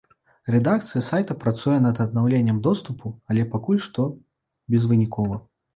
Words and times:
Рэдакцыя 0.53 1.01
сайта 1.07 1.33
працуе 1.43 1.77
над 1.85 2.01
аднаўленнем 2.07 2.65
доступу, 2.71 3.07
але 3.33 3.47
пакуль 3.53 3.83
што 3.91 4.09
безвынікова. 4.75 5.45